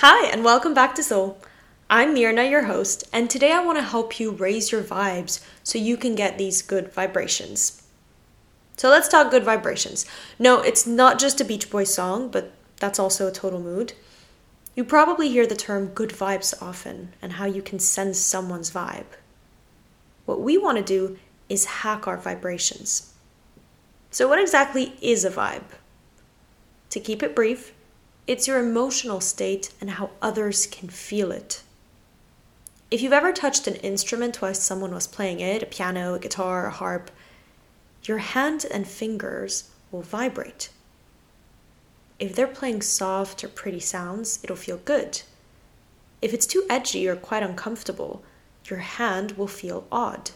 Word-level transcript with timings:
Hi, 0.00 0.26
and 0.26 0.44
welcome 0.44 0.74
back 0.74 0.94
to 0.96 1.02
Soul. 1.02 1.38
I'm 1.88 2.14
Mirna, 2.14 2.50
your 2.50 2.64
host, 2.64 3.08
and 3.14 3.30
today 3.30 3.50
I 3.50 3.64
want 3.64 3.78
to 3.78 3.82
help 3.82 4.20
you 4.20 4.30
raise 4.30 4.70
your 4.70 4.82
vibes 4.82 5.42
so 5.62 5.78
you 5.78 5.96
can 5.96 6.14
get 6.14 6.36
these 6.36 6.60
good 6.60 6.92
vibrations. 6.92 7.82
So 8.76 8.90
let's 8.90 9.08
talk 9.08 9.30
good 9.30 9.42
vibrations. 9.42 10.04
No, 10.38 10.60
it's 10.60 10.86
not 10.86 11.18
just 11.18 11.40
a 11.40 11.46
Beach 11.46 11.70
Boys 11.70 11.94
song, 11.94 12.28
but 12.28 12.52
that's 12.78 12.98
also 12.98 13.26
a 13.26 13.32
total 13.32 13.58
mood. 13.58 13.94
You 14.74 14.84
probably 14.84 15.30
hear 15.30 15.46
the 15.46 15.56
term 15.56 15.86
good 15.86 16.10
vibes 16.10 16.52
often 16.60 17.14
and 17.22 17.32
how 17.32 17.46
you 17.46 17.62
can 17.62 17.78
sense 17.78 18.18
someone's 18.18 18.70
vibe. 18.70 19.16
What 20.26 20.42
we 20.42 20.58
want 20.58 20.76
to 20.76 20.84
do 20.84 21.16
is 21.48 21.64
hack 21.64 22.06
our 22.06 22.18
vibrations. 22.18 23.14
So, 24.10 24.28
what 24.28 24.42
exactly 24.42 24.98
is 25.00 25.24
a 25.24 25.30
vibe? 25.30 25.72
To 26.90 27.00
keep 27.00 27.22
it 27.22 27.34
brief, 27.34 27.72
it's 28.26 28.48
your 28.48 28.58
emotional 28.58 29.20
state 29.20 29.72
and 29.80 29.90
how 29.90 30.10
others 30.20 30.66
can 30.66 30.88
feel 30.88 31.30
it. 31.30 31.62
If 32.90 33.02
you've 33.02 33.12
ever 33.12 33.32
touched 33.32 33.66
an 33.66 33.76
instrument 33.76 34.42
while 34.42 34.54
someone 34.54 34.94
was 34.94 35.06
playing 35.06 35.40
it, 35.40 35.62
a 35.62 35.66
piano, 35.66 36.14
a 36.14 36.18
guitar, 36.18 36.66
a 36.66 36.70
harp, 36.70 37.10
your 38.02 38.18
hand 38.18 38.64
and 38.70 38.86
fingers 38.86 39.70
will 39.90 40.02
vibrate. 40.02 40.70
If 42.18 42.34
they're 42.34 42.46
playing 42.46 42.82
soft 42.82 43.44
or 43.44 43.48
pretty 43.48 43.80
sounds, 43.80 44.40
it'll 44.42 44.56
feel 44.56 44.78
good. 44.78 45.22
If 46.22 46.32
it's 46.32 46.46
too 46.46 46.64
edgy 46.70 47.06
or 47.08 47.16
quite 47.16 47.42
uncomfortable, 47.42 48.24
your 48.68 48.78
hand 48.78 49.32
will 49.32 49.46
feel 49.48 49.86
odd. 49.92 50.30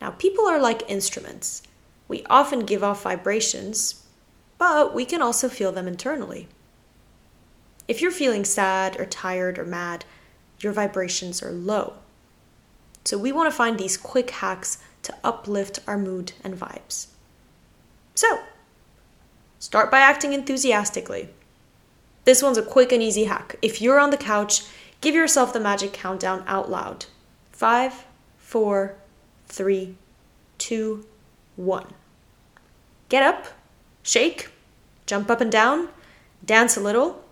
Now, 0.00 0.10
people 0.10 0.46
are 0.46 0.60
like 0.60 0.88
instruments. 0.88 1.62
We 2.06 2.24
often 2.28 2.60
give 2.60 2.84
off 2.84 3.02
vibrations, 3.02 4.04
but 4.58 4.94
we 4.94 5.04
can 5.04 5.22
also 5.22 5.48
feel 5.48 5.72
them 5.72 5.88
internally. 5.88 6.48
If 7.86 8.02
you're 8.02 8.10
feeling 8.10 8.44
sad 8.44 8.98
or 9.00 9.06
tired 9.06 9.58
or 9.58 9.64
mad, 9.64 10.04
your 10.60 10.72
vibrations 10.72 11.42
are 11.42 11.52
low. 11.52 11.94
So, 13.04 13.16
we 13.16 13.32
want 13.32 13.50
to 13.50 13.56
find 13.56 13.78
these 13.78 13.96
quick 13.96 14.30
hacks 14.30 14.78
to 15.02 15.14
uplift 15.24 15.78
our 15.86 15.96
mood 15.96 16.32
and 16.44 16.54
vibes. 16.54 17.06
So, 18.14 18.40
start 19.58 19.90
by 19.90 20.00
acting 20.00 20.32
enthusiastically. 20.34 21.30
This 22.24 22.42
one's 22.42 22.58
a 22.58 22.62
quick 22.62 22.92
and 22.92 23.02
easy 23.02 23.24
hack. 23.24 23.56
If 23.62 23.80
you're 23.80 23.98
on 23.98 24.10
the 24.10 24.18
couch, 24.18 24.64
give 25.00 25.14
yourself 25.14 25.52
the 25.52 25.60
magic 25.60 25.94
countdown 25.94 26.44
out 26.46 26.68
loud 26.68 27.06
five, 27.52 28.04
four, 28.36 28.96
three, 29.46 29.94
two, 30.58 31.06
one. 31.56 31.94
Get 33.08 33.22
up, 33.22 33.46
shake, 34.08 34.48
jump 35.04 35.30
up 35.30 35.42
and 35.42 35.52
down, 35.52 35.88
dance 36.42 36.78
a 36.78 36.80
little. 36.80 37.22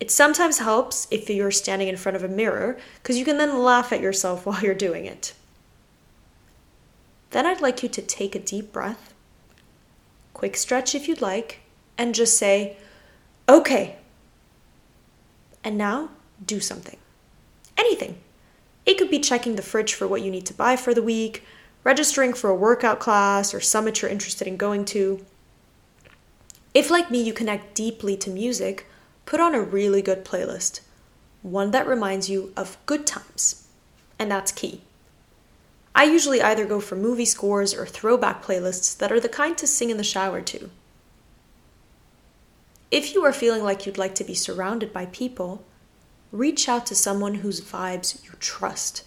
It 0.00 0.10
sometimes 0.10 0.58
helps 0.58 1.06
if 1.10 1.30
you're 1.30 1.52
standing 1.52 1.86
in 1.86 1.96
front 1.96 2.16
of 2.16 2.24
a 2.24 2.28
mirror 2.28 2.78
because 2.96 3.16
you 3.16 3.24
can 3.24 3.38
then 3.38 3.62
laugh 3.62 3.92
at 3.92 4.00
yourself 4.00 4.44
while 4.46 4.60
you're 4.60 4.74
doing 4.74 5.06
it. 5.06 5.34
Then 7.30 7.46
I'd 7.46 7.60
like 7.60 7.82
you 7.82 7.88
to 7.90 8.02
take 8.02 8.34
a 8.34 8.40
deep 8.40 8.72
breath, 8.72 9.14
quick 10.34 10.56
stretch 10.56 10.94
if 10.94 11.06
you'd 11.06 11.20
like, 11.20 11.60
and 11.96 12.14
just 12.14 12.36
say, 12.36 12.76
okay. 13.48 13.96
And 15.62 15.78
now 15.78 16.10
do 16.44 16.58
something. 16.58 16.96
Anything. 17.76 18.18
It 18.84 18.98
could 18.98 19.10
be 19.10 19.20
checking 19.20 19.54
the 19.54 19.62
fridge 19.62 19.94
for 19.94 20.08
what 20.08 20.22
you 20.22 20.30
need 20.30 20.46
to 20.46 20.54
buy 20.54 20.74
for 20.74 20.94
the 20.94 21.02
week, 21.02 21.44
registering 21.84 22.32
for 22.32 22.50
a 22.50 22.54
workout 22.54 22.98
class 22.98 23.54
or 23.54 23.60
summit 23.60 24.02
you're 24.02 24.10
interested 24.10 24.48
in 24.48 24.56
going 24.56 24.84
to. 24.86 25.24
If, 26.78 26.92
like 26.92 27.10
me, 27.10 27.20
you 27.20 27.32
connect 27.32 27.74
deeply 27.74 28.16
to 28.18 28.30
music, 28.30 28.86
put 29.26 29.40
on 29.40 29.52
a 29.52 29.60
really 29.60 30.00
good 30.00 30.24
playlist, 30.24 30.78
one 31.42 31.72
that 31.72 31.88
reminds 31.88 32.30
you 32.30 32.52
of 32.56 32.78
good 32.86 33.04
times. 33.04 33.66
And 34.16 34.30
that's 34.30 34.52
key. 34.52 34.82
I 35.92 36.04
usually 36.04 36.40
either 36.40 36.64
go 36.64 36.78
for 36.78 36.94
movie 36.94 37.24
scores 37.24 37.74
or 37.74 37.84
throwback 37.84 38.44
playlists 38.44 38.96
that 38.98 39.10
are 39.10 39.18
the 39.18 39.28
kind 39.28 39.58
to 39.58 39.66
sing 39.66 39.90
in 39.90 39.96
the 39.96 40.04
shower 40.04 40.40
to. 40.42 40.70
If 42.92 43.12
you 43.12 43.24
are 43.24 43.32
feeling 43.32 43.64
like 43.64 43.84
you'd 43.84 43.98
like 43.98 44.14
to 44.14 44.22
be 44.22 44.34
surrounded 44.34 44.92
by 44.92 45.06
people, 45.06 45.64
reach 46.30 46.68
out 46.68 46.86
to 46.86 46.94
someone 46.94 47.34
whose 47.34 47.60
vibes 47.60 48.24
you 48.24 48.30
trust 48.38 49.02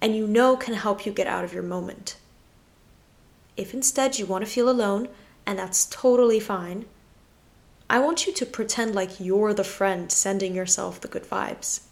and 0.00 0.16
you 0.16 0.26
know 0.26 0.56
can 0.56 0.72
help 0.72 1.04
you 1.04 1.12
get 1.12 1.26
out 1.26 1.44
of 1.44 1.52
your 1.52 1.62
moment. 1.62 2.16
If 3.54 3.74
instead 3.74 4.18
you 4.18 4.24
want 4.24 4.46
to 4.46 4.50
feel 4.50 4.70
alone, 4.70 5.10
and 5.44 5.58
that's 5.58 5.84
totally 5.84 6.40
fine, 6.40 6.86
I 7.92 7.98
want 7.98 8.26
you 8.26 8.32
to 8.32 8.46
pretend 8.46 8.94
like 8.94 9.20
you're 9.20 9.52
the 9.52 9.62
friend 9.62 10.10
sending 10.10 10.54
yourself 10.54 10.98
the 10.98 11.08
good 11.08 11.24
vibes. 11.24 11.82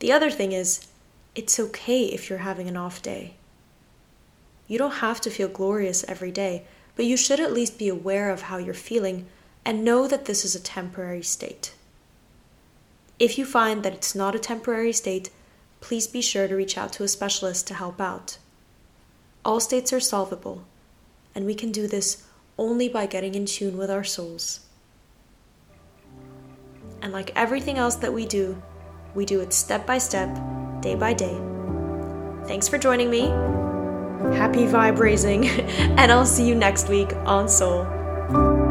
The 0.00 0.12
other 0.12 0.30
thing 0.30 0.52
is, 0.52 0.86
it's 1.34 1.58
okay 1.58 2.04
if 2.04 2.28
you're 2.28 2.40
having 2.40 2.68
an 2.68 2.76
off 2.76 3.00
day. 3.00 3.36
You 4.68 4.76
don't 4.76 5.00
have 5.06 5.22
to 5.22 5.30
feel 5.30 5.48
glorious 5.48 6.04
every 6.04 6.30
day, 6.30 6.66
but 6.96 7.06
you 7.06 7.16
should 7.16 7.40
at 7.40 7.54
least 7.54 7.78
be 7.78 7.88
aware 7.88 8.28
of 8.28 8.42
how 8.42 8.58
you're 8.58 8.74
feeling 8.74 9.24
and 9.64 9.86
know 9.86 10.06
that 10.06 10.26
this 10.26 10.44
is 10.44 10.54
a 10.54 10.60
temporary 10.60 11.22
state. 11.22 11.72
If 13.18 13.38
you 13.38 13.46
find 13.46 13.82
that 13.84 13.94
it's 13.94 14.14
not 14.14 14.34
a 14.34 14.38
temporary 14.38 14.92
state, 14.92 15.30
please 15.80 16.06
be 16.06 16.20
sure 16.20 16.46
to 16.46 16.54
reach 16.56 16.76
out 16.76 16.92
to 16.92 17.04
a 17.04 17.08
specialist 17.08 17.66
to 17.68 17.74
help 17.74 18.02
out. 18.02 18.36
All 19.46 19.60
states 19.60 19.94
are 19.94 20.00
solvable, 20.00 20.64
and 21.34 21.46
we 21.46 21.54
can 21.54 21.72
do 21.72 21.86
this 21.86 22.26
only 22.60 22.88
by 22.90 23.06
getting 23.06 23.34
in 23.34 23.46
tune 23.46 23.76
with 23.78 23.90
our 23.90 24.04
souls. 24.04 24.60
And 27.02 27.12
like 27.12 27.32
everything 27.34 27.78
else 27.78 27.96
that 27.96 28.12
we 28.12 28.26
do, 28.26 28.62
we 29.14 29.24
do 29.24 29.40
it 29.40 29.52
step 29.52 29.86
by 29.86 29.98
step 29.98 30.28
day 30.82 30.94
by 30.94 31.14
day. 31.14 31.36
Thanks 32.46 32.68
for 32.68 32.78
joining 32.78 33.10
me. 33.10 33.22
Happy 34.36 34.66
vibe 34.66 34.98
raising, 34.98 35.48
and 35.48 36.12
I'll 36.12 36.26
see 36.26 36.46
you 36.46 36.54
next 36.54 36.88
week 36.88 37.12
on 37.24 37.48
Soul. 37.48 38.69